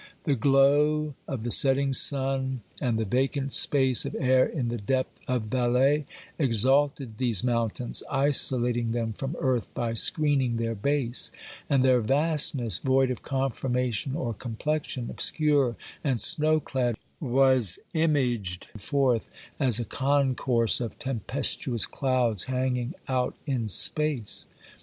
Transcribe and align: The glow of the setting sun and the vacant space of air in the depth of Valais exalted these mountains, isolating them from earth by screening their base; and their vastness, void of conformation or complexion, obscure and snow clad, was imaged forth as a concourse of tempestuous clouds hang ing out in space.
The 0.23 0.33
glow 0.33 1.13
of 1.27 1.43
the 1.43 1.51
setting 1.51 1.93
sun 1.93 2.61
and 2.81 2.97
the 2.97 3.05
vacant 3.05 3.53
space 3.53 4.03
of 4.03 4.15
air 4.17 4.47
in 4.47 4.69
the 4.69 4.79
depth 4.79 5.19
of 5.27 5.43
Valais 5.43 6.07
exalted 6.39 7.19
these 7.19 7.43
mountains, 7.43 8.01
isolating 8.09 8.93
them 8.93 9.13
from 9.13 9.35
earth 9.39 9.71
by 9.75 9.93
screening 9.93 10.57
their 10.57 10.73
base; 10.73 11.29
and 11.69 11.85
their 11.85 12.01
vastness, 12.01 12.79
void 12.79 13.11
of 13.11 13.21
conformation 13.21 14.15
or 14.15 14.33
complexion, 14.33 15.05
obscure 15.11 15.75
and 16.03 16.19
snow 16.19 16.59
clad, 16.59 16.95
was 17.19 17.77
imaged 17.93 18.69
forth 18.77 19.27
as 19.59 19.79
a 19.79 19.85
concourse 19.85 20.81
of 20.81 20.97
tempestuous 20.97 21.85
clouds 21.85 22.45
hang 22.45 22.75
ing 22.75 22.95
out 23.07 23.35
in 23.45 23.67
space. 23.67 24.47